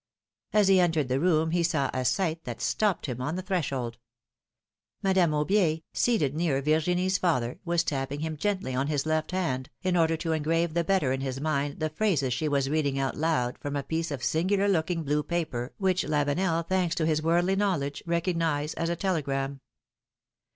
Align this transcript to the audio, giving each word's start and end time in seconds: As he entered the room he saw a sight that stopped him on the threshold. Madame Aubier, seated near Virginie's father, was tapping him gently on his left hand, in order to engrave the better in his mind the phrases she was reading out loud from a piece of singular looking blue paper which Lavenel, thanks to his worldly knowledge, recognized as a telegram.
As 0.51 0.67
he 0.67 0.79
entered 0.79 1.09
the 1.09 1.19
room 1.19 1.51
he 1.51 1.61
saw 1.61 1.91
a 1.93 2.03
sight 2.05 2.43
that 2.45 2.59
stopped 2.59 3.05
him 3.05 3.21
on 3.21 3.35
the 3.35 3.43
threshold. 3.43 3.99
Madame 5.03 5.31
Aubier, 5.31 5.83
seated 5.93 6.33
near 6.33 6.59
Virginie's 6.59 7.19
father, 7.19 7.59
was 7.65 7.83
tapping 7.83 8.21
him 8.21 8.35
gently 8.35 8.73
on 8.73 8.87
his 8.87 9.05
left 9.05 9.29
hand, 9.29 9.69
in 9.83 9.95
order 9.95 10.17
to 10.17 10.31
engrave 10.31 10.73
the 10.73 10.83
better 10.83 11.11
in 11.11 11.21
his 11.21 11.39
mind 11.39 11.79
the 11.79 11.91
phrases 11.91 12.33
she 12.33 12.47
was 12.47 12.67
reading 12.67 12.97
out 12.97 13.15
loud 13.15 13.59
from 13.59 13.75
a 13.75 13.83
piece 13.83 14.09
of 14.09 14.23
singular 14.23 14.67
looking 14.67 15.03
blue 15.03 15.21
paper 15.21 15.71
which 15.77 16.03
Lavenel, 16.03 16.67
thanks 16.67 16.95
to 16.95 17.05
his 17.05 17.21
worldly 17.21 17.55
knowledge, 17.55 18.01
recognized 18.07 18.75
as 18.79 18.89
a 18.89 18.95
telegram. 18.95 19.61